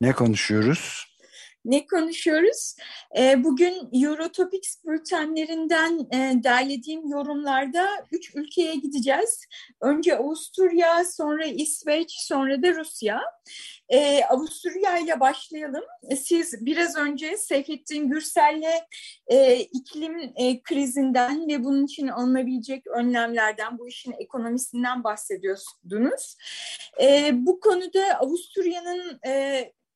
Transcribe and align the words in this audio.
Ne 0.00 0.12
konuşuyoruz? 0.12 1.06
Ne 1.66 1.86
konuşuyoruz? 1.86 2.76
Ee, 3.18 3.44
bugün 3.44 3.88
Eurotopics 3.92 4.84
bültenlerinden 4.84 5.98
e, 6.12 6.44
derlediğim 6.44 7.08
yorumlarda 7.08 7.88
üç 8.12 8.34
ülkeye 8.34 8.74
gideceğiz. 8.74 9.44
Önce 9.80 10.16
Avusturya, 10.16 11.04
sonra 11.04 11.44
İsveç, 11.44 12.12
sonra 12.18 12.62
da 12.62 12.74
Rusya. 12.74 13.22
Ee, 13.88 14.24
Avusturya 14.24 14.98
ile 14.98 15.20
başlayalım. 15.20 15.84
Siz 16.16 16.66
biraz 16.66 16.96
önce 16.96 17.36
Seyfettin 17.36 18.08
Gürsel'le 18.10 18.84
e, 19.26 19.56
iklim 19.56 20.32
e, 20.36 20.62
krizinden 20.62 21.48
ve 21.48 21.64
bunun 21.64 21.84
için 21.84 22.08
alınabilecek 22.08 22.86
önlemlerden, 22.86 23.78
bu 23.78 23.88
işin 23.88 24.14
ekonomisinden 24.18 25.04
bahsediyordunuz. 25.04 26.36
E, 27.02 27.30
bu 27.32 27.60
konuda 27.60 28.18
Avusturya'nın 28.20 29.20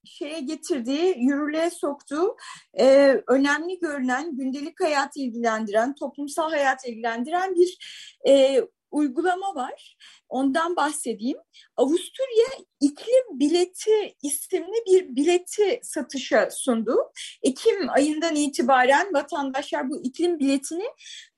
şeye 0.05 0.41
getirdiği, 0.41 1.15
yürürlüğe 1.19 1.71
soktuğu 1.71 2.37
e, 2.81 3.17
önemli 3.27 3.79
görülen, 3.79 4.37
gündelik 4.37 4.81
hayatı 4.81 5.21
ilgilendiren, 5.21 5.95
toplumsal 5.95 6.51
hayatı 6.51 6.89
ilgilendiren 6.89 7.55
bir 7.55 7.79
e, 8.29 8.63
uygulama 8.91 9.55
var. 9.55 9.97
Ondan 10.29 10.77
bahsedeyim. 10.77 11.39
Avusturya 11.77 12.47
iklim 12.81 13.41
bileti 13.41 14.17
isimli 14.23 14.85
bir 14.87 15.17
bileti 15.17 15.81
satışa 15.83 16.51
sundu. 16.51 16.97
Ekim 17.43 17.91
ayından 17.91 18.37
itibaren 18.37 19.15
vatandaşlar 19.15 19.91
bu 19.91 20.03
iklim 20.03 20.39
biletini 20.39 20.87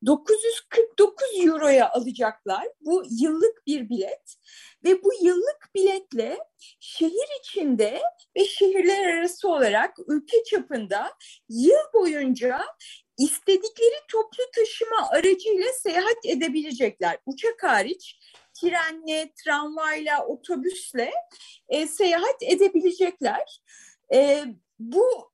949 0.06 1.26
euroya 1.44 1.90
alacaklar. 1.90 2.68
Bu 2.80 3.02
yıllık 3.20 3.66
bir 3.66 3.88
bilet 3.88 4.36
ve 4.84 5.04
bu 5.04 5.10
yıllık 5.22 5.70
biletle 5.74 6.38
şehir 6.80 7.40
içinde 7.40 8.00
ve 8.36 8.44
şehirler 8.44 9.08
arası 9.08 9.48
olarak 9.48 9.94
ülke 10.08 10.44
çapında 10.44 11.12
yıl 11.48 11.92
boyunca 11.94 12.60
istedikleri 13.18 13.94
toplu 14.08 14.44
taşıma 14.54 15.08
aracıyla 15.10 15.72
seyahat 15.82 16.26
edebilecekler. 16.26 17.18
Uçak 17.26 17.62
hariç 17.62 18.18
trenle, 18.60 19.32
tramvayla, 19.44 20.26
otobüsle 20.26 21.12
e, 21.68 21.86
seyahat 21.86 22.42
edebilecekler. 22.42 23.60
E, 24.14 24.44
bu 24.78 25.31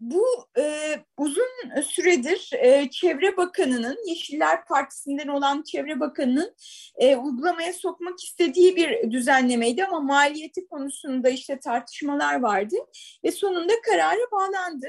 bu 0.00 0.26
e, 0.58 0.94
uzun 1.16 1.80
süredir 1.82 2.50
e, 2.52 2.90
Çevre 2.90 3.36
Bakanı'nın, 3.36 3.98
Yeşiller 4.06 4.64
Partisi'nden 4.64 5.28
olan 5.28 5.62
Çevre 5.62 6.00
Bakanı'nın 6.00 6.54
e, 6.96 7.16
uygulamaya 7.16 7.72
sokmak 7.72 8.20
istediği 8.24 8.76
bir 8.76 9.10
düzenlemeydi 9.10 9.84
ama 9.84 10.00
maliyeti 10.00 10.66
konusunda 10.66 11.28
işte 11.28 11.60
tartışmalar 11.60 12.40
vardı 12.40 12.76
ve 13.24 13.32
sonunda 13.32 13.72
karara 13.86 14.30
bağlandı. 14.32 14.88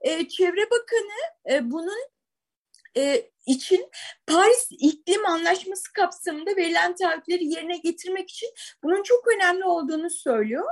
E, 0.00 0.28
Çevre 0.28 0.70
Bakanı 0.70 1.54
e, 1.54 1.70
bunun 1.70 2.10
e, 2.96 3.30
için 3.50 3.90
Paris 4.26 4.68
İklim 4.70 5.26
Anlaşması 5.26 5.92
kapsamında 5.92 6.56
verilen 6.56 6.94
taahhütleri 6.94 7.44
yerine 7.44 7.76
getirmek 7.76 8.30
için 8.30 8.48
bunun 8.82 9.02
çok 9.02 9.24
önemli 9.36 9.64
olduğunu 9.64 10.10
söylüyor. 10.10 10.64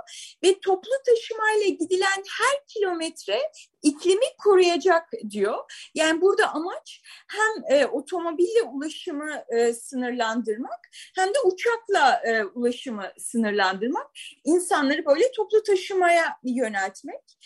Ve 0.45 0.61
toplu 0.61 0.91
taşımayla 1.07 1.69
gidilen 1.69 2.25
her 2.39 2.67
kilometre 2.69 3.41
iklimi 3.83 4.27
koruyacak 4.39 5.09
diyor. 5.31 5.89
Yani 5.95 6.21
burada 6.21 6.55
amaç 6.55 7.03
hem 7.29 7.79
e, 7.79 7.87
otomobille 7.87 8.63
ulaşımı 8.63 9.45
e, 9.49 9.73
sınırlandırmak 9.73 10.89
hem 11.15 11.29
de 11.29 11.39
uçakla 11.45 12.23
e, 12.25 12.45
ulaşımı 12.45 13.13
sınırlandırmak. 13.19 14.11
İnsanları 14.45 15.07
böyle 15.07 15.33
toplu 15.33 15.63
taşımaya 15.63 16.37
yöneltmek. 16.45 17.39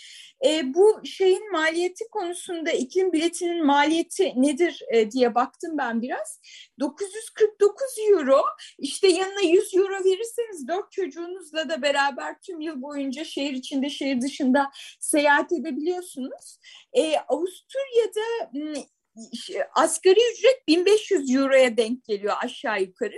E, 0.47 0.75
bu 0.75 1.01
şeyin 1.05 1.53
maliyeti 1.53 2.05
konusunda 2.11 2.71
iklim 2.71 3.13
biletinin 3.13 3.67
maliyeti 3.67 4.43
nedir 4.43 4.83
e, 4.93 5.11
diye 5.11 5.35
baktım 5.35 5.79
ben 5.79 6.03
biraz. 6.03 6.41
949 6.81 7.87
euro 8.11 8.43
işte 8.79 9.09
yanına 9.09 9.41
100 9.41 9.75
euro 9.75 10.05
verirseniz 10.05 10.69
dört 10.69 10.93
çocuğunuzla 10.93 11.69
da 11.69 11.83
beraber 11.83 12.37
tüm 12.41 12.61
yıl 12.61 12.83
boyunca 12.83 13.25
şehir 13.25 13.53
içinde 13.53 13.91
şehir 13.91 14.21
dışında 14.21 14.71
seyahat 15.01 15.53
edebiliyorsunuz. 15.53 16.22
E, 16.93 17.17
Avusturya'da 17.29 18.51
asgari 19.75 20.21
ücret 20.33 20.69
1500 20.69 21.35
euroya 21.35 21.77
denk 21.77 22.05
geliyor 22.05 22.35
aşağı 22.43 22.81
yukarı. 22.81 23.17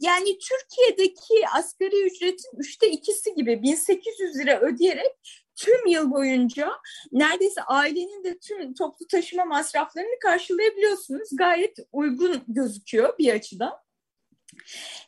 Yani 0.00 0.38
Türkiye'deki 0.38 1.48
asgari 1.56 2.06
ücretin 2.06 2.58
üçte 2.58 2.90
ikisi 2.90 3.34
gibi 3.34 3.62
1800 3.62 4.38
lira 4.38 4.60
ödeyerek 4.60 5.12
tüm 5.56 5.86
yıl 5.86 6.10
boyunca 6.10 6.70
neredeyse 7.12 7.62
ailenin 7.62 8.24
de 8.24 8.38
tüm 8.38 8.74
toplu 8.74 9.06
taşıma 9.06 9.44
masraflarını 9.44 10.18
karşılayabiliyorsunuz. 10.22 11.28
Gayet 11.32 11.78
uygun 11.92 12.42
gözüküyor 12.48 13.18
bir 13.18 13.34
açıdan. 13.34 13.72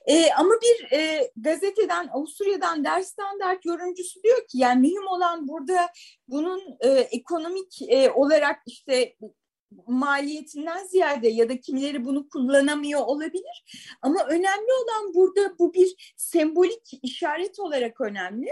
E, 0.07 0.33
ama 0.33 0.55
bir 0.63 0.93
e, 0.93 1.31
gazeteden, 1.37 2.09
Avusturya'dan 2.09 2.85
Der 2.85 3.03
Standart 3.03 3.65
yorumcusu 3.65 4.23
diyor 4.23 4.39
ki 4.39 4.59
yani 4.59 4.81
mühim 4.81 5.07
olan 5.07 5.49
burada 5.49 5.91
bunun 6.29 6.61
e, 6.81 6.89
ekonomik 6.91 7.83
e, 7.89 8.11
olarak 8.11 8.57
işte 8.67 9.17
maliyetinden 9.87 10.87
ziyade 10.87 11.29
ya 11.29 11.49
da 11.49 11.61
kimileri 11.61 12.05
bunu 12.05 12.29
kullanamıyor 12.29 13.01
olabilir. 13.01 13.65
Ama 14.03 14.25
önemli 14.25 14.73
olan 14.85 15.15
burada 15.15 15.59
bu 15.59 15.75
bir 15.75 16.15
sembolik 16.17 16.91
işaret 17.03 17.59
olarak 17.59 18.01
önemli. 18.01 18.49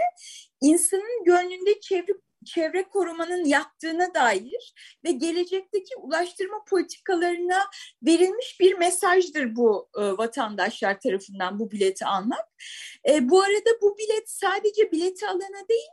İnsanın 0.61 1.23
gönlünde 1.25 1.79
çevre 1.79 2.13
çevre 2.45 2.83
korumanın 2.83 3.45
yattığına 3.45 4.13
dair 4.13 4.73
ve 5.05 5.11
gelecekteki 5.11 5.95
ulaştırma 5.97 6.63
politikalarına 6.69 7.63
verilmiş 8.03 8.59
bir 8.59 8.77
mesajdır 8.77 9.55
bu 9.55 9.89
e, 9.97 10.01
vatandaşlar 10.01 10.99
tarafından 10.99 11.59
bu 11.59 11.71
bileti 11.71 12.05
almak. 12.05 12.47
E, 13.09 13.29
bu 13.29 13.41
arada 13.41 13.69
bu 13.81 13.97
bilet 13.97 14.29
sadece 14.29 14.91
bileti 14.91 15.27
alana 15.27 15.67
değil 15.69 15.89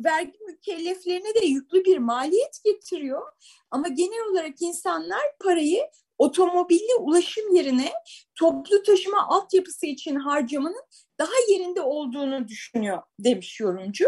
vergi 0.00 0.38
mükelleflerine 0.46 1.34
de 1.34 1.46
yüklü 1.46 1.84
bir 1.84 1.98
maliyet 1.98 2.60
getiriyor. 2.64 3.32
Ama 3.70 3.88
genel 3.88 4.30
olarak 4.30 4.62
insanlar 4.62 5.22
parayı 5.40 5.82
otomobilli 6.18 6.94
ulaşım 7.00 7.54
yerine 7.54 7.92
toplu 8.34 8.82
taşıma 8.82 9.28
altyapısı 9.28 9.86
için 9.86 10.16
harcamanın 10.16 10.84
daha 11.18 11.32
yerinde 11.48 11.80
olduğunu 11.80 12.48
düşünüyor 12.48 13.02
demiş 13.18 13.60
yorumcu. 13.60 14.06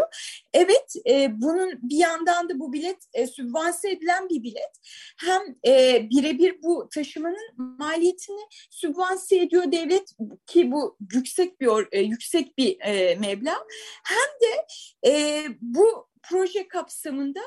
Evet 0.53 0.93
e, 1.09 1.41
bunun 1.41 1.79
bir 1.81 1.97
yandan 1.97 2.49
da 2.49 2.59
bu 2.59 2.73
bilet 2.73 2.97
e, 3.13 3.27
sübvanse 3.27 3.91
edilen 3.91 4.29
bir 4.29 4.43
bilet. 4.43 4.71
Hem 5.19 5.41
e, 5.67 6.07
birebir 6.09 6.63
bu 6.63 6.89
taşımanın 6.95 7.77
maliyetini 7.79 8.41
sübvanse 8.69 9.39
ediyor 9.39 9.71
devlet 9.71 10.09
ki 10.47 10.71
bu 10.71 10.97
yüksek 11.13 11.61
bir 11.61 11.69
e, 11.91 11.99
yüksek 11.99 12.57
bir 12.57 12.77
e, 12.81 13.15
meblağ. 13.15 13.57
Hem 14.03 14.49
de 14.49 14.67
e, 15.07 15.43
bu 15.61 16.10
proje 16.23 16.67
kapsamında 16.67 17.39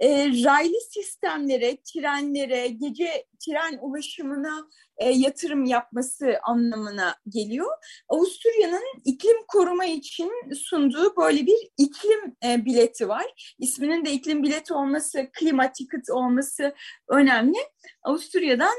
e, 0.00 0.08
raylı 0.44 0.80
sistemlere, 0.90 1.76
trenlere, 1.92 2.68
gece 2.68 3.26
tren 3.46 3.78
ulaşımına 3.80 4.68
e, 4.98 5.10
yatırım 5.10 5.64
yapması 5.64 6.38
anlamına 6.42 7.14
geliyor. 7.28 7.70
Avusturya'nın 8.08 8.84
iklim 9.04 9.36
koruma 9.48 9.84
için 9.84 10.30
sunduğu 10.54 11.16
böyle 11.16 11.46
bir 11.46 11.58
iklim 11.78 12.36
e, 12.44 12.64
bileti 12.64 13.08
var. 13.08 13.54
İsminin 13.58 14.04
de 14.04 14.12
iklim 14.12 14.42
bileti 14.42 14.74
olması, 14.74 15.28
klima 15.32 15.72
ticket 15.72 16.10
olması 16.10 16.74
önemli. 17.08 17.58
Avusturya'dan 18.02 18.74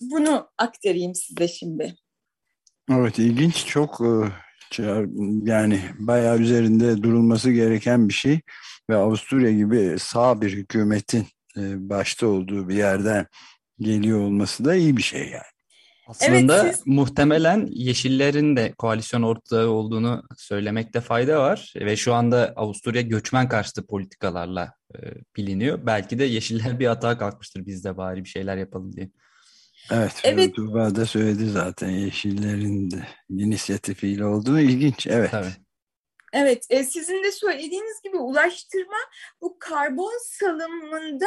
bunu 0.00 0.50
aktarayım 0.58 1.14
size 1.14 1.48
şimdi. 1.48 1.94
Evet 2.90 3.18
ilginç 3.18 3.66
çok 3.66 4.00
yani 5.44 5.80
bayağı 5.98 6.38
üzerinde 6.38 7.02
durulması 7.02 7.50
gereken 7.50 8.08
bir 8.08 8.14
şey 8.14 8.40
ve 8.90 8.96
Avusturya 8.96 9.52
gibi 9.52 9.96
sağ 9.98 10.40
bir 10.40 10.52
hükümetin 10.52 11.26
e, 11.56 11.90
başta 11.90 12.26
olduğu 12.26 12.68
bir 12.68 12.74
yerden 12.74 13.26
geliyor 13.78 14.20
olması 14.20 14.64
da 14.64 14.74
iyi 14.74 14.96
bir 14.96 15.02
şey 15.02 15.20
yani. 15.20 15.42
Aslında 16.10 16.62
evet, 16.62 16.76
siz... 16.76 16.86
muhtemelen 16.86 17.68
Yeşillerin 17.70 18.56
de 18.56 18.72
koalisyon 18.78 19.22
ortağı 19.22 19.68
olduğunu 19.68 20.22
söylemekte 20.36 21.00
fayda 21.00 21.40
var 21.40 21.74
ve 21.76 21.96
şu 21.96 22.14
anda 22.14 22.52
Avusturya 22.56 23.02
göçmen 23.02 23.48
karşıtı 23.48 23.86
politikalarla 23.86 24.74
e, 24.94 24.98
biliniyor. 25.36 25.78
Belki 25.86 26.18
de 26.18 26.24
Yeşiller 26.24 26.80
bir 26.80 26.86
hata 26.86 27.18
kalkmıştır 27.18 27.66
biz 27.66 27.84
de 27.84 27.96
bari 27.96 28.24
bir 28.24 28.28
şeyler 28.28 28.56
yapalım 28.56 28.92
diye. 28.92 29.10
Evet, 29.90 30.20
evet. 30.24 30.54
Tuğba 30.54 30.94
da 30.94 31.06
söyledi 31.06 31.46
zaten 31.50 31.88
Yeşillerin 31.90 32.90
de 32.90 33.06
inisiyatifiyle 33.30 34.24
olduğu 34.24 34.60
ilginç. 34.60 35.06
Evet. 35.06 35.30
Tabii. 35.30 35.54
Evet, 36.32 36.66
e, 36.70 36.84
sizin 36.84 37.24
de 37.24 37.32
söylediğiniz 37.32 38.02
gibi 38.02 38.16
ulaştırma 38.16 38.96
bu 39.40 39.56
karbon 39.58 40.18
salımında 40.22 41.26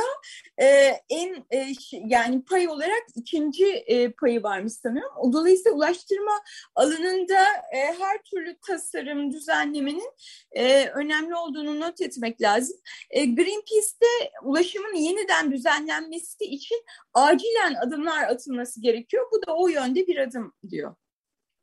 e, 0.61 0.65
en 1.09 1.45
e, 1.51 1.67
yani 2.05 2.43
pay 2.43 2.67
olarak 2.67 3.03
ikinci 3.15 3.65
e, 3.65 4.11
payı 4.11 4.43
varmış 4.43 4.73
sanırım. 4.73 5.33
Dolayısıyla 5.33 5.77
ulaştırma 5.77 6.31
alanında 6.75 7.39
e, 7.73 7.77
her 7.99 8.23
türlü 8.23 8.57
tasarım, 8.67 9.31
düzenlemenin 9.31 10.11
e, 10.51 10.87
önemli 10.87 11.35
olduğunu 11.35 11.79
not 11.79 12.01
etmek 12.01 12.41
lazım. 12.41 12.77
E, 13.09 13.25
Greenpeace'te 13.25 14.31
ulaşımın 14.43 14.95
yeniden 14.95 15.51
düzenlenmesi 15.51 16.45
için 16.45 16.85
acilen 17.13 17.73
adımlar 17.73 18.23
atılması 18.23 18.81
gerekiyor. 18.81 19.25
Bu 19.31 19.47
da 19.47 19.55
o 19.55 19.67
yönde 19.67 20.07
bir 20.07 20.17
adım 20.17 20.53
diyor. 20.69 20.95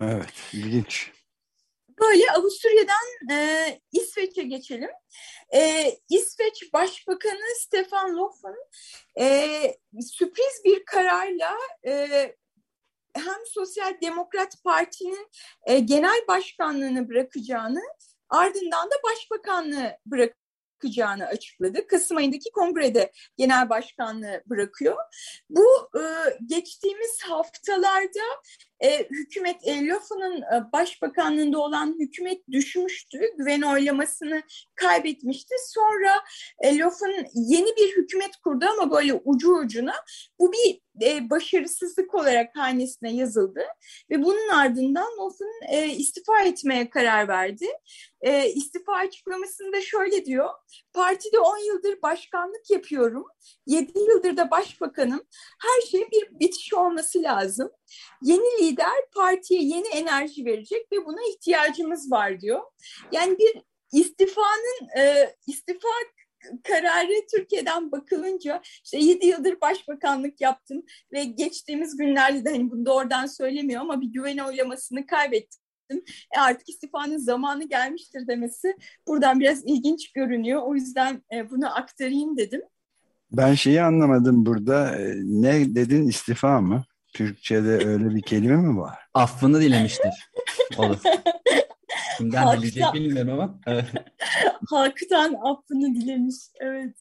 Evet, 0.01 0.33
ilginç. 0.53 1.20
Böyle 2.01 2.33
Avusturya'dan 2.33 3.37
e, 3.37 3.81
İsveç'e 3.93 4.43
geçelim. 4.43 4.91
E, 5.55 5.93
İsveç 6.11 6.73
Başbakanı 6.73 7.57
Stefan 7.59 8.17
Löfven 8.17 8.57
e, 9.21 9.77
sürpriz 10.01 10.63
bir 10.65 10.85
kararla 10.85 11.57
e, 11.87 12.09
hem 13.15 13.47
Sosyal 13.47 14.01
Demokrat 14.03 14.65
Parti'nin 14.65 15.29
e, 15.67 15.79
genel 15.79 16.21
başkanlığını 16.29 17.09
bırakacağını 17.09 17.83
ardından 18.29 18.91
da 18.91 18.95
başbakanlığı 19.05 19.97
bırak 20.07 20.37
bırakacağını 20.81 21.27
açıkladı. 21.27 21.87
Kasım 21.87 22.17
ayındaki 22.17 22.51
kongrede 22.51 23.13
genel 23.37 23.71
başkanlığı 23.71 24.43
bırakıyor. 24.47 24.97
Bu 25.51 25.67
e, 25.99 26.03
geçtiğimiz 26.47 27.23
haftalarda 27.23 28.21
e, 28.81 29.07
hükümet 29.11 29.69
e, 29.69 29.73
e, 30.43 30.73
başbakanlığında 30.73 31.59
olan 31.59 31.97
hükümet 31.99 32.49
düşmüştü. 32.51 33.21
Güven 33.39 33.63
oylamasını 33.63 34.43
kaybetmişti. 34.75 35.55
Sonra 35.67 36.13
e, 36.65 36.69
yeni 37.35 37.77
bir 37.77 37.97
hükümet 37.97 38.37
kurdu 38.37 38.67
ama 38.73 38.91
böyle 38.91 39.15
ucu 39.25 39.57
ucuna. 39.57 39.95
Bu 40.39 40.53
bir 40.53 40.81
e, 41.03 41.31
başarısızlık 41.31 42.15
olarak 42.15 42.57
hanesine 42.57 43.13
yazıldı. 43.13 43.63
Ve 44.11 44.23
bunun 44.23 44.49
ardından 44.49 45.09
Löfven 45.19 45.73
e, 45.73 45.87
istifa 45.87 46.43
etmeye 46.43 46.91
karar 46.91 47.29
verdi. 47.29 47.67
E, 48.21 48.49
istifa 48.49 48.93
açıklamasında 48.93 49.81
şöyle 49.81 50.25
diyor. 50.25 50.51
Partide 50.93 51.39
10 51.39 51.59
yıldır 51.59 52.03
başkanlık 52.03 52.71
yapıyorum. 52.71 53.25
7 53.67 53.99
yıldır 53.99 54.37
da 54.37 54.51
başbakanım. 54.51 55.23
Her 55.63 55.87
şey 55.87 56.09
bir 56.13 56.41
bitiş 56.41 56.75
olması 56.75 57.23
lazım. 57.23 57.71
Yeni 58.23 58.63
lider 58.63 59.11
partiye 59.15 59.63
yeni 59.63 59.89
enerji 59.89 60.45
verecek 60.45 60.93
ve 60.93 61.07
buna 61.07 61.29
ihtiyacımız 61.31 62.11
var 62.11 62.41
diyor. 62.41 62.61
Yani 63.13 63.39
bir 63.39 63.63
istifanın 63.93 64.99
e, 64.99 65.35
istifa 65.47 65.89
kararı 66.65 67.27
Türkiye'den 67.35 67.93
bakılınca 67.93 68.63
işte 68.85 68.99
7 68.99 69.27
yıldır 69.27 69.61
başbakanlık 69.61 70.41
yaptım 70.41 70.83
ve 71.13 71.25
geçtiğimiz 71.25 71.97
günlerde 71.97 72.45
de 72.45 72.51
hani 72.51 72.71
bunu 72.71 72.87
doğrudan 72.87 73.27
söylemiyor 73.27 73.81
ama 73.81 74.01
bir 74.01 74.07
güven 74.07 74.39
oylamasını 74.39 75.07
kaybettim. 75.07 75.61
E 76.37 76.41
artık 76.41 76.69
istifanın 76.69 77.19
zamanı 77.19 77.69
gelmiştir 77.69 78.27
demesi 78.27 78.77
buradan 79.07 79.41
biraz 79.41 79.65
ilginç 79.65 80.13
görünüyor. 80.13 80.63
O 80.65 80.75
yüzden 80.75 81.23
e, 81.35 81.51
bunu 81.51 81.79
aktarayım 81.79 82.37
dedim. 82.37 82.61
Ben 83.33 83.55
şeyi 83.55 83.83
anlamadım 83.83 84.47
burada. 84.47 84.99
E, 84.99 85.15
ne 85.17 85.75
dedin 85.75 86.09
istifa 86.09 86.61
mı? 86.61 86.85
Türkçe'de 87.15 87.87
öyle 87.87 88.15
bir 88.15 88.23
kelime 88.23 88.57
mi 88.57 88.79
var? 88.79 88.99
Affını 89.15 89.61
dilemiştir. 89.61 90.31
Olur. 90.79 90.99
Kimden 92.19 92.57
dileyecek 92.57 92.95
bilmiyorum 92.95 93.41
ama. 93.41 93.61
Halktan 94.71 95.35
affını 95.45 95.95
dilemiş. 95.95 96.35
Evet. 96.61 96.97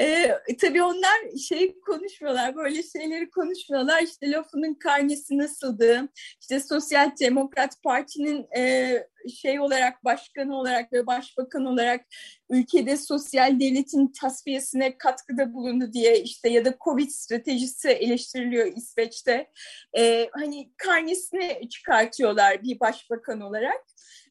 E, 0.00 0.30
tabii 0.60 0.82
onlar 0.82 1.36
şey 1.48 1.80
konuşmuyorlar, 1.80 2.56
böyle 2.56 2.82
şeyleri 2.82 3.30
konuşmuyorlar. 3.30 4.02
İşte 4.02 4.30
lafının 4.30 4.74
karnesi 4.74 5.38
nasıldı, 5.38 6.08
işte 6.40 6.60
Sosyal 6.60 7.10
Demokrat 7.20 7.82
Parti'nin 7.82 8.46
e, 8.56 8.94
şey 9.40 9.60
olarak, 9.60 10.04
başkanı 10.04 10.56
olarak 10.56 10.92
ve 10.92 11.06
başbakan 11.06 11.64
olarak 11.64 12.06
ülkede 12.50 12.96
sosyal 12.96 13.60
devletin 13.60 14.12
tasfiyesine 14.20 14.98
katkıda 14.98 15.54
bulundu 15.54 15.92
diye 15.92 16.20
işte 16.20 16.48
ya 16.48 16.64
da 16.64 16.74
Covid 16.84 17.08
stratejisi 17.08 17.88
eleştiriliyor 17.88 18.76
İsveç'te. 18.76 19.50
E, 19.98 20.28
hani 20.32 20.70
karnesini 20.76 21.68
çıkartıyorlar 21.68 22.62
bir 22.62 22.80
başbakan 22.80 23.40
olarak 23.40 23.84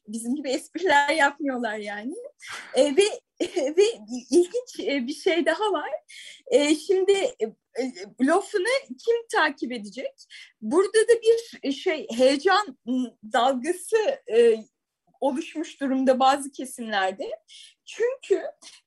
bizim 0.08 0.34
gibi 0.36 0.50
espriler 0.50 1.10
yapmıyorlar 1.10 1.76
yani. 1.76 2.14
E, 2.74 2.96
ve 2.96 3.02
ve 3.76 3.84
ilginç 4.30 4.80
e, 4.80 5.06
bir 5.06 5.14
şey 5.14 5.46
daha 5.46 5.72
var. 5.72 5.90
E, 6.46 6.74
şimdi 6.74 7.12
e, 7.12 7.46
Löfven'ı 8.20 8.86
kim 8.88 9.16
takip 9.32 9.72
edecek? 9.72 10.26
Burada 10.60 10.98
da 10.98 11.12
bir 11.62 11.72
şey 11.72 12.06
heyecan 12.16 12.78
dalgası 13.32 13.96
e, 14.32 14.64
oluşmuş 15.20 15.80
durumda 15.80 16.20
bazı 16.20 16.52
kesimlerde. 16.52 17.30
Çünkü 17.84 18.42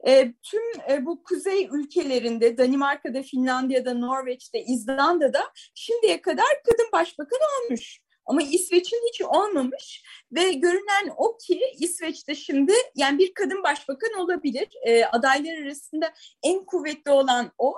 e, 0.07 0.33
tüm 0.43 0.81
e, 0.89 1.05
bu 1.05 1.23
kuzey 1.23 1.69
ülkelerinde, 1.71 2.57
Danimarka'da, 2.57 3.23
Finlandiya'da, 3.23 3.93
Norveç'te, 3.93 4.63
İzlanda'da 4.63 5.43
şimdiye 5.75 6.21
kadar 6.21 6.63
kadın 6.65 6.91
başbakan 6.91 7.39
olmuş. 7.63 7.99
Ama 8.27 8.41
İsveç'in 8.41 9.07
hiç 9.07 9.21
olmamış 9.21 10.03
ve 10.31 10.51
görünen 10.51 11.13
o 11.17 11.37
ki 11.37 11.61
İsveç'te 11.79 12.35
şimdi 12.35 12.73
yani 12.95 13.17
bir 13.17 13.33
kadın 13.33 13.63
başbakan 13.63 14.13
olabilir. 14.13 14.67
E, 14.85 15.05
adaylar 15.05 15.61
arasında 15.61 16.13
en 16.43 16.65
kuvvetli 16.65 17.11
olan 17.11 17.51
o. 17.57 17.73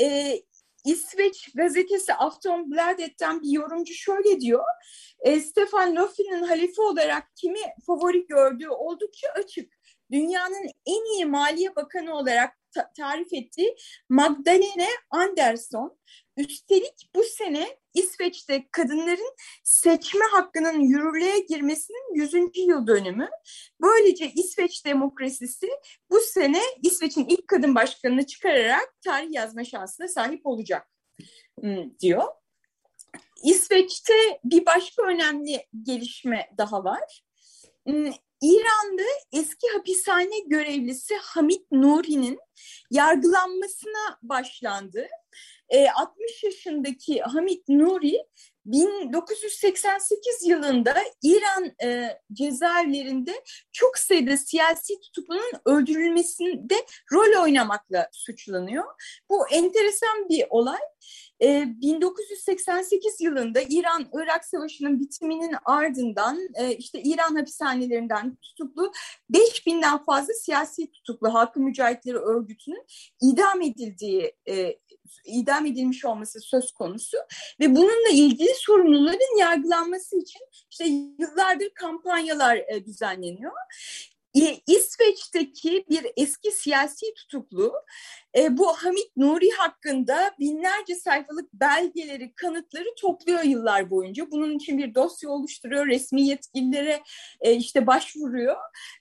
E, 0.00 0.36
İsveç 0.84 1.48
gazetesi 1.54 2.14
Aftonbladet'ten 2.14 3.42
bir 3.42 3.50
yorumcu 3.50 3.94
şöyle 3.94 4.40
diyor. 4.40 4.64
E, 5.20 5.40
Stefan 5.40 5.96
Löfven'in 5.96 6.42
halife 6.42 6.82
olarak 6.82 7.36
kimi 7.36 7.60
favori 7.86 8.26
gördüğü 8.26 8.68
oldukça 8.68 9.28
açık. 9.28 9.72
Dünyanın 10.12 10.70
en 10.86 11.14
iyi 11.14 11.24
maliye 11.24 11.76
bakanı 11.76 12.16
olarak 12.16 12.58
ta 12.74 12.92
tarif 12.96 13.32
ettiği 13.32 13.76
Magdalene 14.08 14.88
Anderson. 15.10 15.98
Üstelik 16.36 17.10
bu 17.14 17.22
sene 17.22 17.78
İsveç'te 18.14 18.66
kadınların 18.70 19.34
seçme 19.64 20.24
hakkının 20.32 20.80
yürürlüğe 20.80 21.38
girmesinin 21.38 22.14
100. 22.14 22.34
yıl 22.56 22.86
dönümü. 22.86 23.28
Böylece 23.80 24.32
İsveç 24.32 24.86
demokrasisi 24.86 25.68
bu 26.10 26.20
sene 26.20 26.60
İsveç'in 26.82 27.26
ilk 27.28 27.48
kadın 27.48 27.74
başkanını 27.74 28.26
çıkararak 28.26 28.94
tarih 29.04 29.28
yazma 29.30 29.64
şansına 29.64 30.08
sahip 30.08 30.46
olacak 30.46 30.88
hmm, 31.60 31.98
diyor. 32.00 32.24
İsveç'te 33.44 34.14
bir 34.44 34.66
başka 34.66 35.02
önemli 35.02 35.66
gelişme 35.82 36.50
daha 36.58 36.84
var. 36.84 37.22
İran'da 38.42 39.02
eski 39.32 39.68
hapishane 39.68 40.38
görevlisi 40.46 41.16
Hamit 41.16 41.72
Nuri'nin 41.72 42.38
yargılanmasına 42.90 44.18
başlandı. 44.22 45.06
E, 45.68 45.90
60 45.90 46.44
yaşındaki 46.44 47.22
Hamit 47.22 47.68
Nuri 47.68 48.26
1988 48.66 50.46
yılında 50.46 50.94
İran 51.22 51.72
e, 51.82 52.18
cezaevlerinde 52.32 53.44
çok 53.72 53.98
sayıda 53.98 54.36
siyasi 54.36 55.00
tutuklunun 55.00 55.52
öldürülmesinde 55.64 56.86
rol 57.12 57.42
oynamakla 57.42 58.08
suçlanıyor. 58.12 58.84
Bu 59.30 59.48
enteresan 59.48 60.28
bir 60.28 60.46
olay. 60.50 60.80
1988 61.44 63.12
ee, 63.20 63.24
yılında 63.24 63.60
İran-Irak 63.60 64.44
Savaşı'nın 64.44 65.00
bitiminin 65.00 65.54
ardından 65.64 66.48
e, 66.54 66.76
işte 66.76 67.02
İran 67.02 67.36
hapishanelerinden 67.36 68.36
tutuklu 68.36 68.92
5000'den 69.32 70.04
fazla 70.04 70.32
siyasi 70.34 70.90
tutuklu 70.90 71.34
Halkı 71.34 71.60
Mücahitleri 71.60 72.16
Örgütü'nün 72.16 72.86
idam 73.22 73.62
edildiği 73.62 74.32
e, 74.48 74.78
idam 75.26 75.66
edilmiş 75.66 76.04
olması 76.04 76.40
söz 76.40 76.72
konusu 76.72 77.16
ve 77.60 77.76
bununla 77.76 78.10
ilgili 78.12 78.50
sorumluların 78.54 79.38
yargılanması 79.38 80.18
için 80.18 80.40
işte 80.70 80.84
yıllardır 81.18 81.70
kampanyalar 81.74 82.56
e, 82.56 82.84
düzenleniyor. 82.86 83.52
İsveç'teki 84.66 85.84
bir 85.90 86.06
eski 86.16 86.50
siyasi 86.50 87.14
tutuklu 87.14 87.72
e, 88.36 88.58
bu 88.58 88.66
Hamit 88.66 89.16
Nuri 89.16 89.50
hakkında 89.50 90.34
binlerce 90.40 90.94
sayfalık 90.94 91.52
belgeleri, 91.52 92.34
kanıtları 92.34 92.94
topluyor 93.00 93.42
yıllar 93.42 93.90
boyunca. 93.90 94.30
Bunun 94.30 94.58
için 94.58 94.78
bir 94.78 94.94
dosya 94.94 95.30
oluşturuyor, 95.30 95.86
resmi 95.86 96.22
yetkililere 96.22 97.02
e, 97.40 97.54
işte 97.54 97.86
başvuruyor 97.86 98.56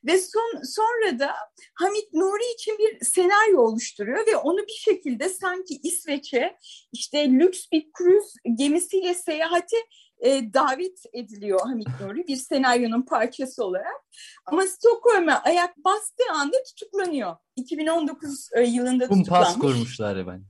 ve 0.05 0.17
son 0.17 0.61
sonra 0.63 1.19
da 1.19 1.33
Hamit 1.73 2.13
Nuri 2.13 2.53
için 2.53 2.77
bir 2.77 3.05
senaryo 3.05 3.61
oluşturuyor 3.61 4.27
ve 4.27 4.37
onu 4.37 4.57
bir 4.57 4.79
şekilde 4.91 5.29
sanki 5.29 5.79
İsveç'e 5.83 6.57
işte 6.91 7.29
lüks 7.29 7.65
bir 7.71 7.91
kruz 7.93 8.33
gemisiyle 8.55 9.13
seyahate 9.13 9.77
e, 10.23 10.53
davet 10.53 11.03
ediliyor 11.13 11.59
Hamit 11.59 11.87
Nuri 12.01 12.27
bir 12.27 12.35
senaryonun 12.35 13.01
parçası 13.01 13.65
olarak. 13.65 14.05
Ama 14.45 14.61
Stockholm'a 14.61 15.41
ayak 15.45 15.77
bastığı 15.77 16.33
anda 16.33 16.57
tutuklanıyor. 16.63 17.35
2019 17.55 18.49
e, 18.55 18.61
yılında 18.61 19.07
kumpas 19.07 19.17
tutuklanmış. 19.17 19.53
Kumpas 19.53 19.59
kurmuşlar 19.59 20.27
ben. 20.27 20.43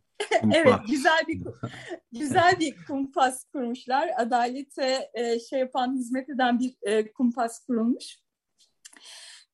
evet 0.54 0.76
güzel 0.90 1.28
bir 1.28 1.42
güzel 2.12 2.60
bir 2.60 2.76
kumpas 2.88 3.44
kurmuşlar. 3.44 4.10
Adalete 4.18 5.10
e, 5.14 5.40
şey 5.40 5.60
yapan 5.60 5.96
hizmet 5.96 6.30
eden 6.30 6.60
bir 6.60 6.76
e, 6.82 7.12
kumpas 7.12 7.66
kurulmuş. 7.66 8.23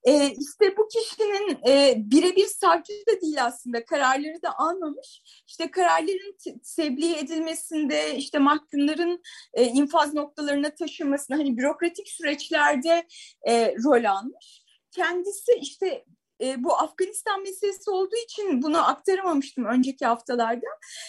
E, 0.03 0.27
işte 0.27 0.77
bu 0.77 0.87
kişinin 0.87 1.57
e, 1.67 1.95
birebir 1.97 2.45
savcı 2.45 2.93
da 2.93 3.21
değil 3.21 3.45
aslında 3.45 3.85
kararları 3.85 4.41
da 4.41 4.57
almamış. 4.57 5.21
İşte 5.47 5.71
kararların 5.71 6.37
tebliğ 6.75 7.15
edilmesinde 7.15 8.15
işte 8.15 8.39
mahkumların 8.39 9.21
e, 9.53 9.63
infaz 9.63 10.13
noktalarına 10.13 10.75
taşınmasında 10.75 11.37
hani 11.37 11.57
bürokratik 11.57 12.09
süreçlerde 12.09 13.07
e, 13.47 13.73
rol 13.75 14.03
almış. 14.03 14.63
Kendisi 14.91 15.51
işte 15.61 16.05
e, 16.41 16.63
bu 16.63 16.73
Afganistan 16.73 17.41
meselesi 17.41 17.89
olduğu 17.89 18.15
için 18.15 18.61
bunu 18.61 18.89
aktaramamıştım 18.89 19.65
önceki 19.65 20.05
haftalarda. 20.05 20.67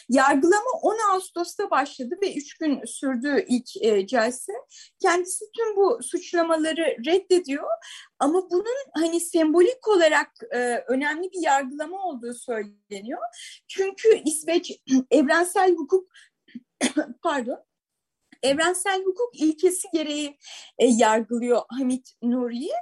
Yargılama 0.08 0.70
10 0.82 0.96
Ağustos'ta 1.10 1.70
başladı 1.70 2.14
ve 2.22 2.34
3 2.34 2.58
gün 2.58 2.84
sürdü 2.84 3.44
ilk 3.48 3.82
e, 3.82 4.06
celse. 4.06 4.52
Kendisi 5.02 5.44
tüm 5.56 5.76
bu 5.76 5.98
suçlamaları 6.02 6.96
reddediyor 7.06 7.68
ama 8.18 8.50
bunun 8.50 8.76
hani 8.94 9.20
sembolik 9.20 9.88
olarak 9.88 10.30
e, 10.50 10.84
önemli 10.88 11.32
bir 11.32 11.42
yargılama 11.42 12.06
olduğu 12.06 12.34
söyleniyor. 12.34 13.22
Çünkü 13.68 14.22
İsveç 14.24 14.80
evrensel 15.10 15.74
hukuk 15.74 16.08
pardon 17.22 17.69
evrensel 18.42 19.02
hukuk 19.04 19.40
ilkesi 19.40 19.88
gereği 19.92 20.38
e, 20.78 20.86
yargılıyor 20.86 21.62
Hamit 21.68 22.12
Nuri'yi 22.22 22.72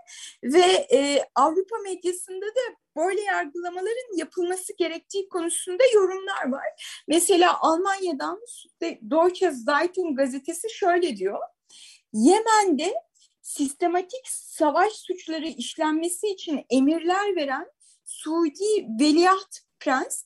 ve 0.43 0.87
e, 0.93 1.25
Avrupa 1.35 1.79
medyasında 1.79 2.47
da 2.47 2.77
böyle 2.97 3.21
yargılamaların 3.21 4.17
yapılması 4.17 4.77
gerektiği 4.77 5.29
konusunda 5.29 5.83
yorumlar 5.95 6.49
var. 6.49 7.03
Mesela 7.09 7.61
Almanya'dan 7.61 8.41
Deutsche 8.83 9.50
Zeitung 9.50 10.17
gazetesi 10.17 10.71
şöyle 10.71 11.17
diyor. 11.17 11.38
Yemen'de 12.12 12.95
sistematik 13.43 14.29
savaş 14.29 14.93
suçları 14.93 15.47
işlenmesi 15.47 16.27
için 16.27 16.65
emirler 16.71 17.37
veren 17.37 17.67
Suudi 18.05 18.87
Veliaht 19.00 19.59
Prens 19.81 20.25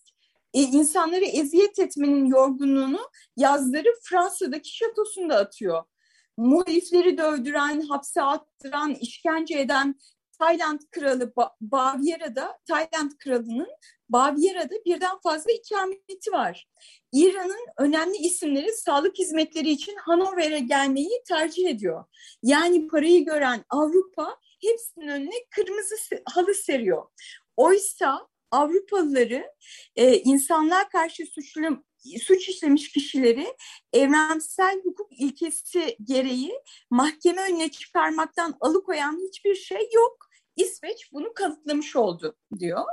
e, 0.55 0.61
insanları 0.61 1.25
eziyet 1.25 1.79
etmenin 1.79 2.27
yorgunluğunu 2.27 3.01
yazları 3.37 3.89
Fransa'daki 4.03 4.77
şatosunda 4.77 5.37
atıyor. 5.37 5.85
Muhalifleri 6.37 7.19
dövdüren, 7.19 7.81
hapse 7.81 8.23
attıran, 8.23 8.95
işkence 8.95 9.59
eden 9.59 9.95
Tayland 10.39 10.81
kralı 10.91 11.37
ba 11.37 11.57
Bavyera'da, 11.61 12.59
Tayland 12.69 13.11
kralının 13.19 13.69
Bavyera'da 14.09 14.75
birden 14.87 15.19
fazla 15.23 15.53
ikameti 15.53 16.33
var. 16.33 16.69
İran'ın 17.13 17.67
önemli 17.79 18.17
isimleri 18.17 18.73
sağlık 18.73 19.19
hizmetleri 19.19 19.71
için 19.71 19.97
Hanover'e 19.97 20.59
gelmeyi 20.59 21.23
tercih 21.29 21.69
ediyor. 21.69 22.05
Yani 22.43 22.89
parayı 22.89 23.25
gören 23.25 23.65
Avrupa 23.71 24.37
hepsinin 24.63 25.09
önüne 25.09 25.45
kırmızı 25.51 25.95
halı 26.25 26.55
seriyor. 26.55 27.07
Oysa 27.57 28.29
Avrupalıları 28.53 29.53
e, 29.97 30.19
insanlığa 30.19 30.89
karşı 30.89 31.27
suçlu, 31.27 31.85
suç 32.23 32.49
işlemiş 32.49 32.93
kişileri 32.93 33.47
evrensel 33.93 34.81
hukuk 34.85 35.13
ilkesi 35.21 35.97
gereği 36.05 36.53
mahkeme 36.91 37.43
önüne 37.43 37.71
çıkarmaktan 37.71 38.57
alıkoyan 38.61 39.19
hiçbir 39.29 39.55
şey 39.55 39.89
yok. 39.95 40.29
İsveç 40.57 41.13
bunu 41.13 41.35
kanıtlamış 41.35 41.97
oldu 41.97 42.37
diyor. 42.59 42.85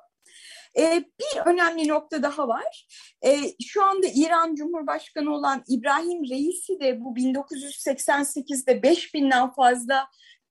Ee, 0.77 1.03
bir 1.19 1.39
önemli 1.45 1.87
nokta 1.87 2.23
daha 2.23 2.47
var. 2.47 2.87
Ee, 3.25 3.37
şu 3.67 3.83
anda 3.83 4.07
İran 4.15 4.55
Cumhurbaşkanı 4.55 5.35
olan 5.35 5.63
İbrahim 5.67 6.29
Reisi 6.29 6.79
de 6.79 7.01
bu 7.01 7.15
1988'de 7.15 8.71
5000'den 8.71 9.51
fazla 9.53 10.07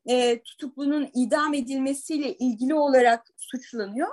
e, 0.09 0.43
tutuklunun 0.43 1.09
idam 1.15 1.55
edilmesiyle 1.55 2.35
ilgili 2.35 2.75
olarak 2.75 3.27
suçlanıyor. 3.37 4.09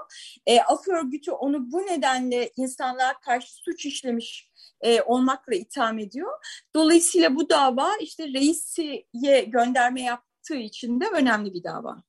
E, 0.45 0.61
Af 0.61 0.87
örgütü 0.87 1.31
onu 1.31 1.71
bu 1.71 1.77
nedenle 1.77 2.51
insanlığa 2.57 3.19
karşı 3.19 3.53
suç 3.53 3.85
işlemiş 3.85 4.49
e, 4.81 5.01
olmakla 5.01 5.55
itham 5.55 5.99
ediyor. 5.99 6.31
Dolayısıyla 6.75 7.35
bu 7.35 7.49
dava 7.49 7.89
işte 8.01 8.27
reisiye 8.27 9.43
gönderme 9.47 10.01
yaptığı 10.01 10.55
için 10.55 10.99
de 10.99 11.05
önemli 11.13 11.53
bir 11.53 11.63
dava. 11.63 12.03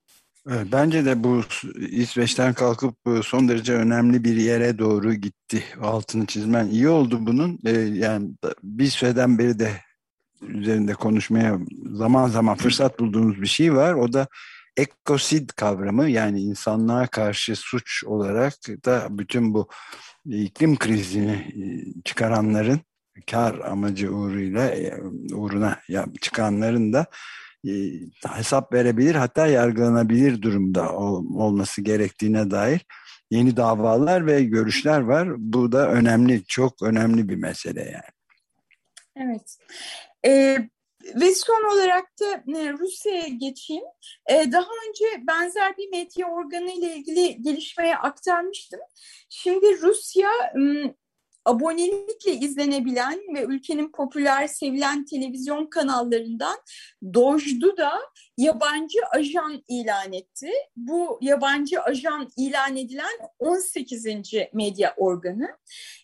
bence 0.46 1.04
de 1.04 1.24
bu 1.24 1.40
İsveç'ten 1.90 2.54
kalkıp 2.54 2.96
son 3.22 3.48
derece 3.48 3.72
önemli 3.72 4.24
bir 4.24 4.36
yere 4.36 4.78
doğru 4.78 5.14
gitti. 5.14 5.64
Altını 5.82 6.26
çizmen 6.26 6.66
iyi 6.66 6.88
oldu 6.88 7.26
bunun. 7.26 7.58
E, 7.64 7.70
yani 7.72 8.30
bir 8.62 8.86
süreden 8.86 9.38
beri 9.38 9.58
de 9.58 9.70
üzerinde 10.42 10.94
konuşmaya 10.94 11.58
zaman 11.96 12.28
zaman 12.28 12.56
fırsat 12.56 13.00
bulduğumuz 13.00 13.42
bir 13.42 13.46
şey 13.46 13.74
var. 13.74 13.94
O 13.94 14.12
da 14.12 14.28
ekosid 14.76 15.50
kavramı 15.50 16.10
yani 16.10 16.40
insanlığa 16.40 17.06
karşı 17.06 17.56
suç 17.56 18.04
olarak 18.04 18.54
da 18.68 19.06
bütün 19.10 19.54
bu 19.54 19.68
iklim 20.26 20.76
krizini 20.76 21.32
e, 21.32 21.64
çıkaranların 22.04 22.80
kar 23.30 23.58
amacı 23.58 24.14
uğruyla 24.14 24.68
e, 24.68 25.00
uğruna 25.34 25.80
çıkanların 26.20 26.92
da 26.92 27.06
e, 27.68 27.72
hesap 28.28 28.72
verebilir 28.72 29.14
hatta 29.14 29.46
yargılanabilir 29.46 30.42
durumda 30.42 30.92
olması 30.92 31.82
gerektiğine 31.82 32.50
dair 32.50 32.86
yeni 33.30 33.56
davalar 33.56 34.26
ve 34.26 34.44
görüşler 34.44 35.00
var. 35.00 35.28
Bu 35.38 35.72
da 35.72 35.90
önemli, 35.90 36.44
çok 36.44 36.82
önemli 36.82 37.28
bir 37.28 37.36
mesele 37.36 37.80
yani. 37.80 38.16
Evet. 39.16 39.56
E, 40.26 40.58
ve 41.14 41.34
son 41.34 41.74
olarak 41.74 42.04
da 42.20 42.58
e, 42.60 42.72
Rusya'ya 42.72 43.28
geçeyim. 43.28 43.84
E, 44.26 44.52
daha 44.52 44.68
önce 44.88 45.26
benzer 45.26 45.76
bir 45.76 45.88
medya 45.88 46.30
organı 46.30 46.70
ile 46.70 46.96
ilgili 46.96 47.42
gelişmeye 47.42 47.96
aktarmıştım. 47.96 48.80
Şimdi 49.28 49.82
Rusya 49.82 50.30
abonelikle 51.46 52.32
izlenebilen 52.32 53.20
ve 53.34 53.42
ülkenin 53.42 53.92
popüler 53.92 54.46
sevilen 54.46 55.04
televizyon 55.04 55.66
kanallarından 55.66 56.56
Dojdu 57.14 57.76
da 57.76 57.92
yabancı 58.38 58.98
ajan 59.10 59.62
ilan 59.68 60.12
etti. 60.12 60.50
Bu 60.76 61.18
yabancı 61.22 61.82
ajan 61.82 62.28
ilan 62.36 62.76
edilen 62.76 63.18
18. 63.38 64.06
medya 64.52 64.94
organı. 64.96 65.48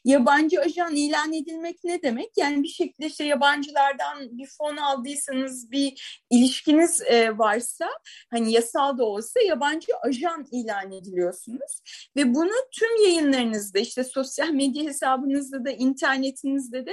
Yabancı 0.04 0.60
ajan 0.60 0.96
ilan 0.96 1.32
edilmek 1.32 1.84
ne 1.84 2.02
demek? 2.02 2.30
Yani 2.36 2.62
bir 2.62 2.68
şekilde 2.68 3.06
işte 3.06 3.24
yabancılardan 3.24 4.38
bir 4.38 4.48
fon 4.58 4.76
aldıysanız 4.76 5.70
bir 5.70 6.22
ilişkiniz 6.30 7.02
e, 7.06 7.38
varsa 7.38 7.88
hani 8.30 8.52
yasal 8.52 8.98
da 8.98 9.04
olsa 9.04 9.40
yabancı 9.40 9.92
ajan 10.02 10.46
ilan 10.52 10.92
ediliyorsunuz. 10.92 11.82
Ve 12.16 12.34
bunu 12.34 12.52
tüm 12.72 13.04
yayınlarınızda 13.04 13.78
işte 13.78 14.04
sosyal 14.04 14.48
medya 14.48 14.84
hesabınız 14.84 15.31
hesabınızda 15.32 15.64
da 15.64 15.70
internetinizde 15.70 16.86
de 16.86 16.92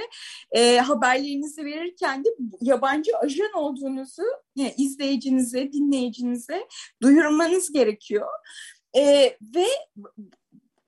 e, 0.52 0.78
haberlerinizi 0.78 1.64
verirken 1.64 2.24
de 2.24 2.28
yabancı 2.60 3.10
ajan 3.16 3.52
olduğunuzu 3.54 4.22
yani 4.56 4.74
izleyicinize, 4.78 5.72
dinleyicinize 5.72 6.66
duyurmanız 7.02 7.72
gerekiyor. 7.72 8.28
E, 8.96 9.36
ve 9.56 9.66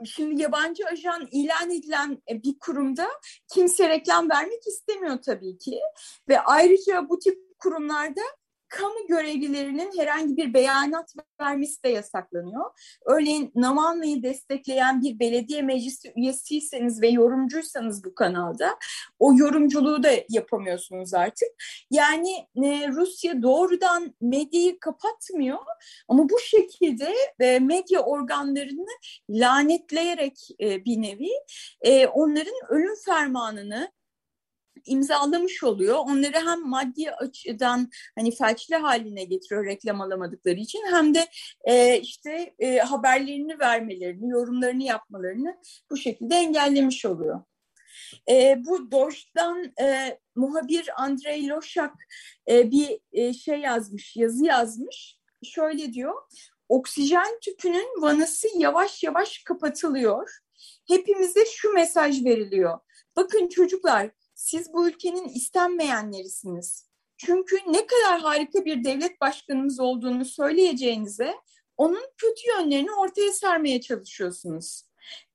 şimdi 0.05 0.43
yabancı 0.43 0.85
ajan 0.93 1.29
ilan 1.33 1.71
edilen 1.71 2.23
e, 2.31 2.43
bir 2.43 2.59
kurumda 2.59 3.09
kimse 3.55 3.89
reklam 3.89 4.31
vermek 4.31 4.67
istemiyor 4.67 5.19
tabii 5.23 5.59
ki. 5.59 5.81
Ve 6.29 6.41
ayrıca 6.41 7.09
bu 7.09 7.19
tip 7.19 7.39
kurumlarda 7.59 8.23
kamu 8.73 9.07
görevlilerinin 9.09 9.99
herhangi 9.99 10.37
bir 10.37 10.55
beyanat 10.55 11.15
vermesi 11.41 11.83
de 11.83 11.89
yasaklanıyor. 11.89 12.71
Örneğin 13.07 13.53
Navalny'yi 13.55 14.23
destekleyen 14.23 15.03
bir 15.03 15.19
belediye 15.19 15.63
meclisi 15.63 16.13
üyesiyseniz 16.17 17.03
ve 17.03 17.09
yorumcuysanız 17.09 18.05
bu 18.05 18.15
kanalda 18.15 18.79
o 19.19 19.35
yorumculuğu 19.35 20.03
da 20.03 20.11
yapamıyorsunuz 20.29 21.15
artık. 21.15 21.49
Yani 21.91 22.33
e, 22.65 22.89
Rusya 22.89 23.43
doğrudan 23.43 24.15
medyayı 24.21 24.81
kapatmıyor 24.81 25.59
ama 26.09 26.29
bu 26.29 26.39
şekilde 26.39 27.15
e, 27.41 27.59
medya 27.59 28.01
organlarını 28.01 28.87
lanetleyerek 29.31 30.49
e, 30.61 30.85
bir 30.85 31.03
nevi 31.03 31.31
e, 31.83 32.07
onların 32.07 32.55
ölüm 32.69 32.95
fermanını 33.07 33.93
imzalamış 34.87 35.65
oluyor. 35.65 35.97
Onları 35.99 36.47
hem 36.47 36.69
maddi 36.69 37.11
açıdan 37.11 37.91
hani 38.19 38.31
felçli 38.37 38.77
haline 38.77 39.25
getiriyor 39.25 39.67
reklam 39.67 40.01
alamadıkları 40.01 40.61
için 40.61 40.83
hem 40.91 41.15
de 41.15 41.27
e, 41.65 42.01
işte 42.01 42.55
e, 42.59 42.79
haberlerini 42.79 43.59
vermelerini, 43.59 44.31
yorumlarını 44.31 44.83
yapmalarını 44.83 45.57
bu 45.91 45.97
şekilde 45.97 46.35
engellemiş 46.35 47.05
oluyor. 47.05 47.43
E, 48.31 48.57
bu 48.67 48.93
Doş'tan 48.93 49.73
e, 49.81 50.19
muhabir 50.37 51.03
Andrei 51.03 51.49
Loşak 51.49 51.95
e, 52.51 52.71
bir 52.71 52.99
e, 53.13 53.33
şey 53.33 53.59
yazmış, 53.59 54.17
yazı 54.17 54.45
yazmış. 54.45 55.19
Şöyle 55.45 55.93
diyor, 55.93 56.15
oksijen 56.69 57.41
tüpünün 57.41 58.03
vanası 58.03 58.49
yavaş 58.59 59.03
yavaş 59.03 59.43
kapatılıyor. 59.45 60.39
Hepimize 60.89 61.45
şu 61.47 61.73
mesaj 61.73 62.25
veriliyor. 62.25 62.79
Bakın 63.17 63.49
çocuklar 63.49 64.11
siz 64.43 64.73
bu 64.73 64.89
ülkenin 64.89 65.29
istenmeyenlerisiniz. 65.29 66.87
Çünkü 67.17 67.57
ne 67.67 67.87
kadar 67.87 68.21
harika 68.21 68.65
bir 68.65 68.85
devlet 68.85 69.21
başkanımız 69.21 69.81
olduğunu 69.81 70.25
söyleyeceğinize 70.25 71.35
onun 71.77 72.07
kötü 72.17 72.49
yönlerini 72.49 72.93
ortaya 72.93 73.33
sermeye 73.33 73.81
çalışıyorsunuz. 73.81 74.83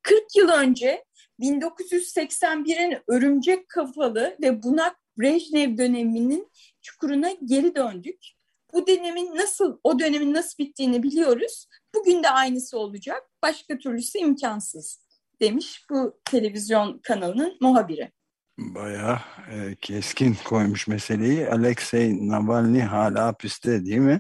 40 0.02 0.36
yıl 0.36 0.50
önce 0.50 1.06
1981'in 1.40 2.98
örümcek 3.08 3.70
kafalı 3.70 4.38
ve 4.42 4.64
bunak 4.64 4.96
Brejnev 5.18 5.78
döneminin 5.78 6.52
çukuruna 6.82 7.32
geri 7.46 7.76
döndük. 7.76 8.26
Bu 8.74 8.88
dönemin 8.88 9.36
nasıl, 9.36 9.80
o 9.84 10.00
dönemin 10.00 10.34
nasıl 10.34 10.64
bittiğini 10.64 11.04
biliyoruz. 11.04 11.68
Bugün 11.96 12.24
de 12.24 12.30
aynısı 12.30 12.80
olacak. 12.80 13.24
Başka 13.44 13.78
türlüsü 13.78 14.20
imkansız 14.20 15.08
demiş 15.42 15.86
bu 15.90 16.20
televizyon 16.26 17.00
kanalının 17.00 17.58
muhabiri. 17.62 18.17
Bayağı 18.58 19.20
e, 19.52 19.76
keskin 19.82 20.38
koymuş 20.46 20.88
meseleyi. 20.88 21.50
Alexei 21.50 22.30
Navalny 22.30 22.82
hala 22.82 23.26
hapiste 23.26 23.86
değil 23.86 23.98
mi? 23.98 24.20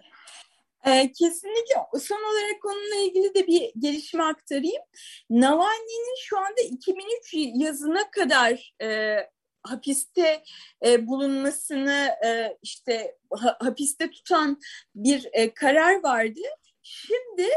E, 0.85 1.11
kesinlikle. 1.11 1.99
Son 1.99 2.17
olarak 2.17 2.65
onunla 2.65 2.95
ilgili 2.95 3.33
de 3.35 3.47
bir 3.47 3.71
gelişme 3.79 4.23
aktarayım. 4.23 4.83
Navalny'nin 5.29 6.15
şu 6.21 6.37
anda 6.37 6.61
2003 6.61 7.33
yazına 7.33 8.11
kadar 8.11 8.73
e, 8.81 9.17
hapiste 9.63 10.43
e, 10.85 11.07
bulunmasını 11.07 12.09
e, 12.25 12.57
işte 12.61 13.17
ha, 13.33 13.57
hapiste 13.59 14.11
tutan 14.11 14.59
bir 14.95 15.29
e, 15.33 15.53
karar 15.53 16.03
vardı. 16.03 16.39
Şimdi 16.83 17.47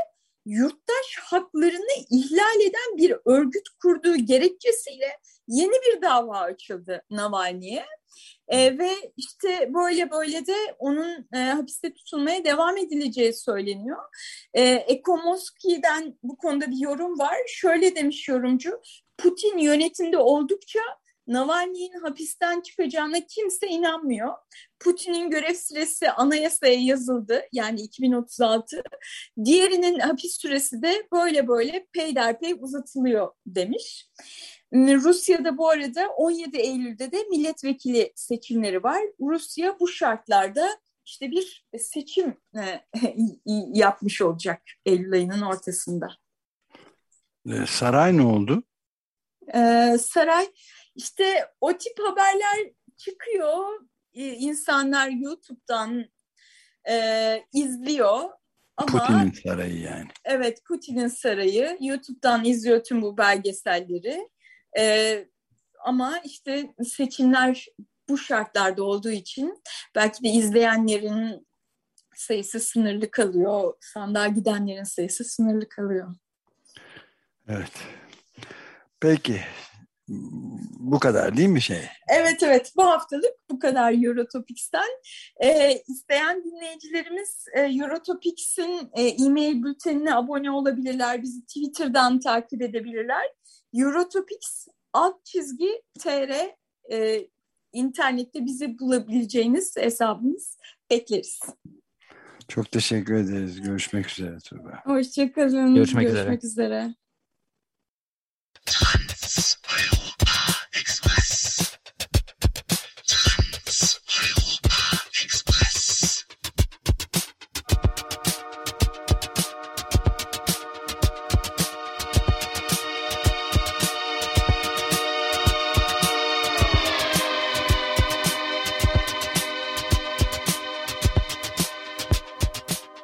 yurttaş 0.46 1.18
haklarını 1.20 2.04
ihlal 2.10 2.60
eden 2.60 2.96
bir 2.96 3.16
örgüt 3.24 3.68
kurduğu 3.82 4.16
gerekçesiyle 4.16 5.18
yeni 5.48 5.72
bir 5.72 6.02
dava 6.02 6.38
açıldı 6.38 7.02
Navalny'e. 7.10 7.86
E, 8.48 8.78
ve 8.78 8.90
işte 9.16 9.70
böyle 9.74 10.10
böyle 10.10 10.46
de 10.46 10.56
onun 10.78 11.28
e, 11.34 11.38
hapiste 11.38 11.94
tutulmaya 11.94 12.44
devam 12.44 12.76
edileceği 12.76 13.32
söyleniyor. 13.32 13.98
E, 14.54 14.62
Ekomoski'den 14.62 16.18
bu 16.22 16.36
konuda 16.36 16.70
bir 16.70 16.78
yorum 16.78 17.18
var. 17.18 17.36
Şöyle 17.46 17.96
demiş 17.96 18.28
yorumcu, 18.28 18.80
Putin 19.18 19.58
yönetimde 19.58 20.18
oldukça 20.18 20.80
Navalny'nin 21.26 22.00
hapisten 22.00 22.60
çıkacağına 22.60 23.20
kimse 23.20 23.66
inanmıyor. 23.66 24.34
Putin'in 24.80 25.30
görev 25.30 25.54
süresi 25.54 26.10
anayasaya 26.10 26.80
yazıldı 26.80 27.42
yani 27.52 27.80
2036. 27.80 28.82
Diğerinin 29.44 29.98
hapis 29.98 30.40
süresi 30.40 30.82
de 30.82 31.08
böyle 31.12 31.48
böyle 31.48 31.86
peyderpey 31.92 32.52
uzatılıyor 32.60 33.32
demiş. 33.46 34.10
Rusya'da 34.72 35.58
bu 35.58 35.68
arada 35.68 36.08
17 36.08 36.56
Eylül'de 36.56 37.12
de 37.12 37.24
milletvekili 37.30 38.12
seçimleri 38.14 38.82
var. 38.82 39.02
Rusya 39.20 39.76
bu 39.80 39.88
şartlarda 39.88 40.68
işte 41.06 41.30
bir 41.30 41.66
seçim 41.78 42.36
e, 42.56 42.80
yapmış 43.74 44.22
olacak 44.22 44.62
Eylül 44.86 45.12
ayının 45.12 45.42
ortasında. 45.42 46.08
E, 47.46 47.66
saray 47.66 48.16
ne 48.16 48.22
oldu? 48.22 48.62
Ee, 49.54 49.96
saray 50.00 50.46
işte 50.94 51.46
o 51.60 51.72
tip 51.72 51.98
haberler 51.98 52.72
çıkıyor. 52.96 53.80
İnsanlar 54.14 55.08
YouTube'dan 55.08 56.04
e, 56.88 57.44
izliyor. 57.52 58.30
Ama, 58.76 59.06
Putin'in 59.06 59.32
sarayı 59.32 59.80
yani. 59.80 60.08
Evet 60.24 60.64
Putin'in 60.64 61.08
sarayı. 61.08 61.76
YouTube'dan 61.80 62.44
izliyor 62.44 62.84
tüm 62.84 63.02
bu 63.02 63.18
belgeselleri. 63.18 64.28
Ee, 64.78 65.28
ama 65.84 66.18
işte 66.18 66.74
seçimler 66.84 67.66
bu 68.08 68.18
şartlarda 68.18 68.84
olduğu 68.84 69.10
için 69.10 69.62
belki 69.94 70.24
de 70.24 70.28
izleyenlerin 70.28 71.46
sayısı 72.14 72.60
sınırlı 72.60 73.10
kalıyor. 73.10 73.74
Sandığa 73.80 74.26
gidenlerin 74.26 74.84
sayısı 74.84 75.24
sınırlı 75.24 75.68
kalıyor. 75.68 76.14
Evet. 77.48 77.72
Peki 79.00 79.40
bu 80.78 80.98
kadar 80.98 81.36
değil 81.36 81.48
mi 81.48 81.62
şey? 81.62 81.82
Evet 82.08 82.42
evet 82.42 82.72
bu 82.76 82.84
haftalık 82.84 83.34
bu 83.50 83.58
kadar 83.58 84.04
Eurotopics'ten. 84.04 84.88
Ee, 85.44 85.82
isteyen 85.88 86.44
dinleyicilerimiz 86.44 87.44
e, 87.54 87.60
Eurotopics'in 87.60 88.90
e, 88.92 89.02
e-mail 89.02 89.62
bültenine 89.62 90.14
abone 90.14 90.50
olabilirler. 90.50 91.22
Bizi 91.22 91.46
Twitter'dan 91.46 92.20
takip 92.20 92.62
edebilirler. 92.62 93.26
Eurotopics 93.74 94.66
alt 94.92 95.24
çizgi 95.24 95.82
tr 95.98 96.30
e, 96.92 97.28
internette 97.72 98.44
bizi 98.44 98.78
bulabileceğiniz 98.78 99.76
hesabımız 99.76 100.58
bekleriz. 100.90 101.40
Çok 102.48 102.72
teşekkür 102.72 103.14
ederiz. 103.14 103.60
Görüşmek 103.60 104.10
üzere 104.10 104.38
Tuğba. 104.44 104.82
Hoşçakalın. 104.84 105.74
Görüşmek, 105.74 106.06
Görüşmek 106.06 106.44
üzere. 106.44 106.94
üzere. 108.64 109.06